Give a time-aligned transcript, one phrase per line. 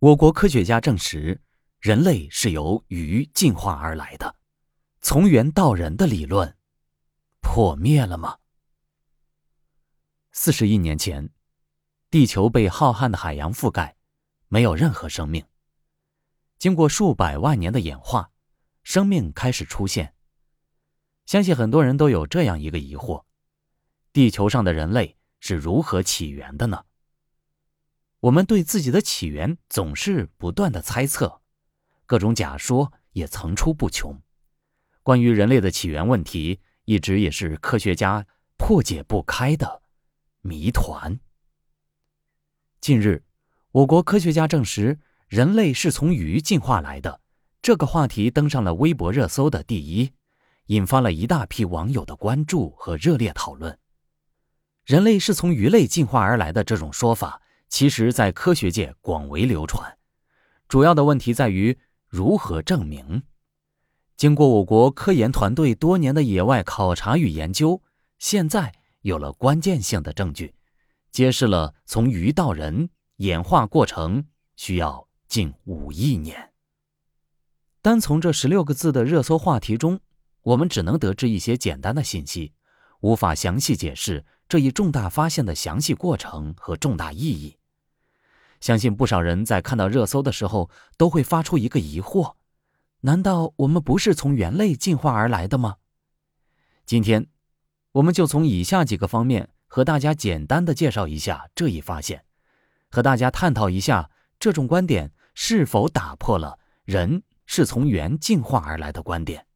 [0.00, 1.42] 我国科学家证实，
[1.78, 4.34] 人类是由鱼进化而来的，
[5.02, 6.56] 从猿到人的理论
[7.42, 8.38] 破灭了吗？
[10.32, 11.28] 四十亿年前，
[12.10, 13.94] 地球被浩瀚的海洋覆盖，
[14.48, 15.44] 没有任何生命。
[16.58, 18.30] 经过数百万年的演化，
[18.82, 20.14] 生命开始出现。
[21.26, 23.24] 相信很多人都有这样一个疑惑：
[24.14, 26.86] 地球上的人类是如何起源的呢？
[28.20, 31.40] 我们对自己的起源总是不断的猜测，
[32.04, 34.20] 各种假说也层出不穷。
[35.02, 38.26] 关于人类的起源问题，一直也是科学家
[38.58, 39.80] 破解不开的
[40.42, 41.18] 谜团。
[42.78, 43.24] 近日，
[43.72, 47.22] 我国科学家证实人类是从鱼进化来的，
[47.62, 50.12] 这个话题登上了微博热搜的第一，
[50.66, 53.78] 引发了一大批网友的关注和热烈讨论。
[54.84, 57.40] 人类是从鱼类进化而来的这种说法。
[57.70, 59.96] 其实，在科学界广为流传，
[60.68, 63.22] 主要的问题在于如何证明。
[64.16, 67.80] 经过我国科研团队多年的野外考察与研究，
[68.18, 70.52] 现在有了关键性的证据，
[71.12, 74.26] 揭示了从鱼到人演化过程
[74.56, 76.52] 需要近五亿年。
[77.80, 80.00] 单从这十六个字的热搜话题中，
[80.42, 82.52] 我们只能得知一些简单的信息，
[83.00, 87.56] 无法详细解释这一重大发现的详细过程和重大意义。
[88.60, 92.34] 相信不少人在看到热搜的时候，都会发出一个疑惑：
[93.00, 95.76] 难道我们不是从猿类进化而来的吗？
[96.84, 97.28] 今天，
[97.92, 102.24] 我们就从以下几个方面和大家简单的介绍一下这一发现，
[102.90, 109.46] 和大家探讨一下这种观点是否打破了人是从猿进化而来的观点。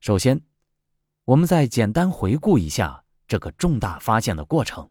[0.00, 0.40] 首先，
[1.26, 4.88] 我们再简单回顾一下这个重大发现的过程。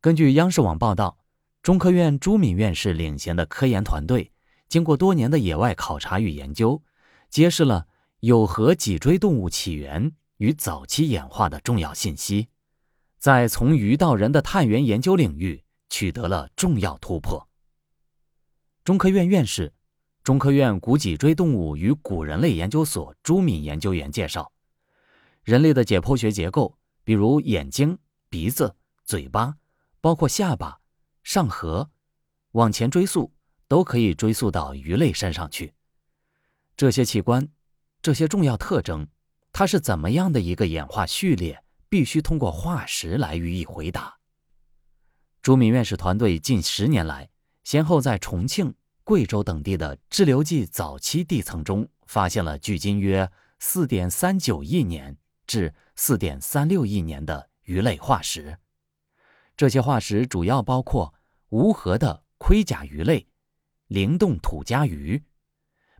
[0.00, 1.18] 根据央视网报道。
[1.62, 4.32] 中科院朱敏院士领衔的科研团队，
[4.68, 6.82] 经过多年的野外考察与研究，
[7.30, 7.86] 揭示了
[8.18, 12.48] 有颌脊椎动物起源与早期演化的重要信息，
[13.16, 17.48] 在从鱼到人的探源研究领域取得了重要突破。
[18.82, 19.72] 中科院院士、
[20.24, 24.50] 中科院古脊椎动物与古人类研究所朱敏研究员介绍，
[25.44, 27.96] 人类的解剖学结构，比如眼睛、
[28.28, 28.74] 鼻子、
[29.04, 29.54] 嘴巴，
[30.00, 30.81] 包括下巴。
[31.22, 31.90] 上颌，
[32.52, 33.32] 往前追溯，
[33.68, 35.74] 都可以追溯到鱼类身上去。
[36.76, 37.48] 这些器官，
[38.00, 39.06] 这些重要特征，
[39.52, 41.62] 它是怎么样的一个演化序列？
[41.88, 44.16] 必须通过化石来予以回答。
[45.42, 47.28] 朱敏院士团队近十年来，
[47.64, 55.14] 先后在重庆、贵州等地的支流纪早期地层中，发现了距今约四点三九亿年
[55.46, 58.56] 至四点三六亿年的鱼类化石。
[59.62, 61.14] 这些化石主要包括
[61.50, 63.28] 无颌的盔甲鱼类、
[63.86, 65.22] 灵动土家鱼，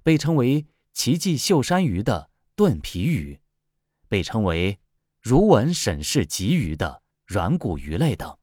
[0.03, 3.39] 被称为奇迹秀山鱼的盾皮鱼，
[4.09, 4.81] 被称为
[5.21, 8.37] 如纹沈氏棘鱼的软骨鱼类等。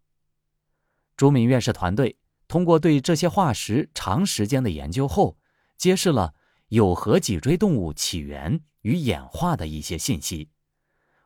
[1.17, 5.37] 朱敏院士团队通过对这些化石长时间的研究后，
[5.75, 6.33] 揭示了
[6.69, 10.47] 有颌脊椎动物起源与演化的一些信息，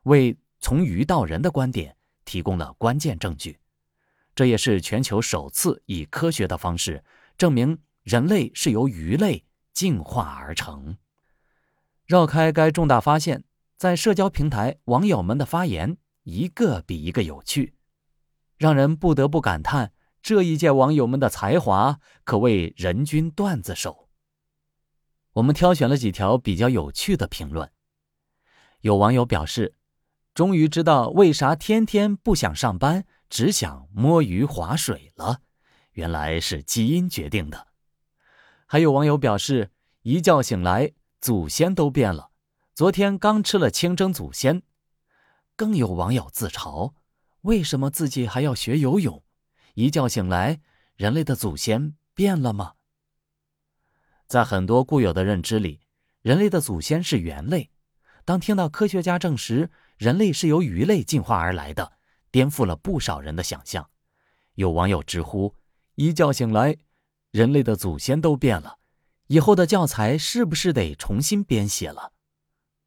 [0.06, 1.96] 为从鱼到人的观点
[2.26, 3.60] 提供了关键证据。
[4.36, 7.04] 这也是全球首次以科学的方式
[7.38, 10.98] 证明人类是由鱼类进化而成。
[12.06, 13.44] 绕开该重大发现，
[13.78, 17.76] 在社交平台网友们的发言一个比一个有趣，
[18.58, 24.10] 让人不得不感叹这一届网友们的才华可谓人均段子手。
[25.34, 27.72] 我们挑选了几条比较有趣的评论。
[28.82, 29.76] 有网友表示
[30.36, 35.42] ：“终于知道为啥天天不想上班。”只想摸鱼划水了，
[35.94, 37.70] 原来是基因决定的。
[38.68, 39.72] 还有网友表示，
[40.04, 42.30] 一觉醒来，祖先都变了。
[42.76, 44.62] 昨天刚吃了清蒸祖先。
[45.56, 46.94] 更有网友自嘲：
[47.42, 49.24] 为什么自己还要学游泳？
[49.74, 50.62] 一觉醒来，
[50.96, 52.74] 人类的祖先变了吗？
[54.28, 55.82] 在很多固有的认知里，
[56.22, 57.72] 人类的祖先是猿类。
[58.26, 61.94] 当听到科学家证实人类是由鱼类进化而来的，
[62.34, 63.88] 颠覆了不少人的想象。
[64.56, 65.56] 有网友直呼
[65.94, 66.76] ：“一觉醒来，
[67.30, 68.80] 人类的祖先都变了，
[69.28, 72.12] 以后的教材是不是得重新编写了？”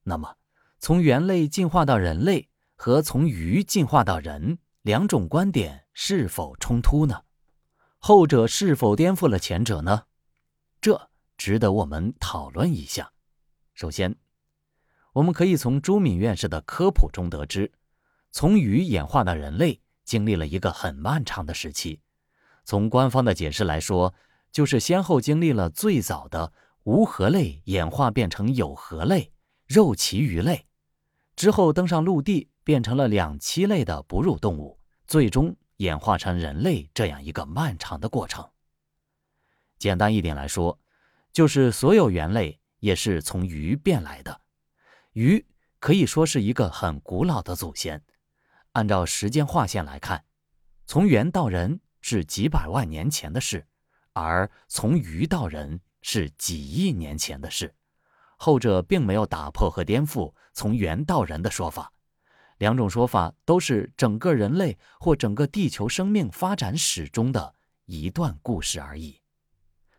[0.02, 0.36] 那么，
[0.80, 7.22] 从猿类进化到人类和从鱼进化到人两种观点是否冲突呢？
[7.98, 10.06] 后者是否颠覆了前者呢？
[10.80, 13.12] 这值得我们讨论一下。
[13.74, 14.16] 首先，
[15.12, 17.70] 我们可以从朱敏院士的科普中得知。
[18.36, 22.02] 从鱼演化到人类，经历了一个很漫长的时期。
[22.66, 24.12] 从官方的解释来说，
[24.52, 26.52] 就是先后经历了最早的
[26.82, 29.32] 无颌类演化变成有颌类
[29.66, 30.66] 肉鳍鱼类，
[31.34, 38.46] 之后登上陆地变成了两栖类的哺乳动物，最终演化成人类这样一个漫长的过程。
[39.78, 40.78] 简单一点来说，
[41.32, 44.42] 就是所有猿类也是从鱼变来的，
[45.14, 45.42] 鱼
[45.78, 48.02] 可以说是一个很古老的祖先。
[48.76, 50.22] 按照时间划线来看，
[50.84, 53.66] 从猿到人是几百万年前的事，
[54.12, 57.74] 而从鱼到人是几亿年前的事。
[58.36, 61.90] 后者并没有打破和颠覆从猿到人的说法，
[62.58, 67.54] 两种说法都是整个人类或整个地球生命发展史中的
[67.86, 69.22] 一段故事而已。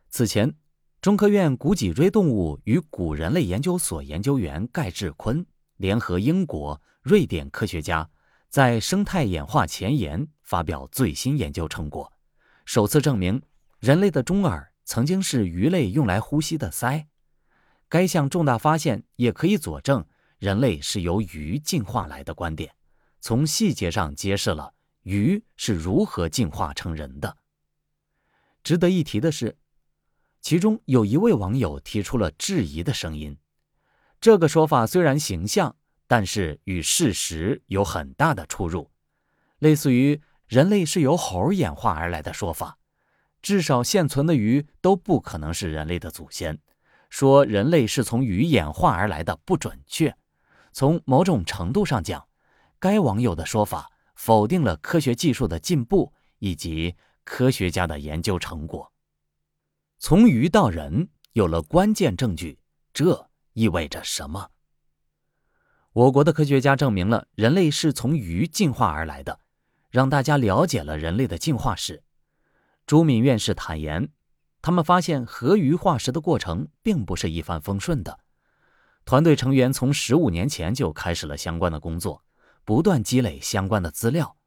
[0.10, 0.54] 此前，
[1.02, 5.44] 中科院古脊椎动物与古人类研究所研究员盖志坤
[5.78, 8.08] 联合英国、瑞典科学家。
[8.58, 12.12] 在《生态演化前沿》发表最新研究成果，
[12.66, 13.40] 首次证明
[13.78, 17.06] 人类的中耳曾经是鱼类用来呼吸的鳃。
[17.88, 20.04] 该项重大发现也可以佐证
[20.40, 22.74] 人类是由鱼进化来的观点，
[23.22, 24.74] 从细节上揭示了
[25.04, 27.38] 鱼是如何进化成人的。
[28.64, 29.56] 值得一提的是，
[30.42, 33.38] 其中有一位网友提出了质疑的声音：
[34.20, 35.77] 这个说法虽然形象。
[36.08, 38.90] 但是与事实有很大的出入，
[39.60, 42.78] 类似于人类是由猴演化而来的说法，
[43.42, 46.58] 至少现存的鱼都不可能是人类的祖先。
[47.10, 50.16] 说人类是从鱼演化而来的不准确。
[50.74, 52.28] 从某种程度上讲，
[52.80, 58.92] 该网友的说法否定了科学技术的进步以及科学家的研究成果。
[60.00, 62.60] 从鱼到人有了关键证据，
[62.94, 64.50] 这意味着什么？
[65.98, 69.40] 我国的科学家证明了人类是从鱼进化而来的，
[69.90, 72.04] 让大家了解了人类的进化史。
[72.86, 74.08] 朱敏院士坦言，
[74.62, 78.20] 他们发现河鱼化石的过程并不是一帆风顺的。
[79.06, 82.24] 团队成员从十五年前就开始了相关的工作，
[82.64, 84.38] 不断积累相关的资料，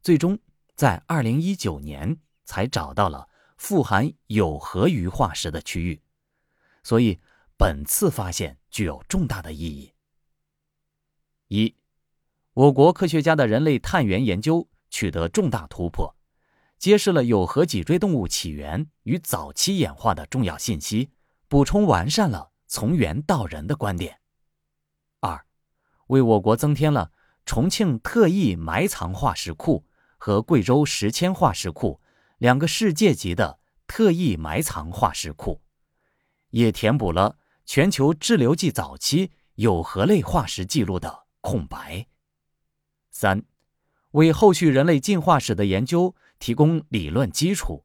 [0.00, 0.38] 最终
[0.76, 6.00] 在二零一九年才找到了富含有河鱼化石的区域。
[6.84, 7.18] 所以，
[7.58, 9.92] 本次发现具有重大的意义。
[11.52, 11.74] 一，
[12.54, 16.14] 我国科学家的人类探源研究取得重大突破，
[16.78, 21.10] 揭示了有颌脊椎动物起源与早期演化的重要信息，
[21.48, 24.20] 补充完善了从猿到人的观点。
[25.18, 25.44] 二，
[26.06, 27.10] 为我国增添了
[27.44, 29.84] 重庆特异埋藏化石库
[30.18, 32.00] 和贵州石阡化石库
[32.38, 33.58] 两个世界级的
[33.88, 35.60] 特异埋藏化石库，
[36.50, 41.24] 也填补了全球滞留纪早期有颌类化石记录的。
[41.40, 42.06] 空白。
[43.10, 43.44] 三，
[44.12, 47.84] 为后续人类进化史的研究提供理论基础，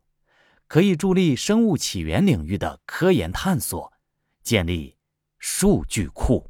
[0.68, 3.94] 可以助力生物起源领域的科研探索，
[4.42, 4.98] 建立
[5.40, 6.50] 数据库。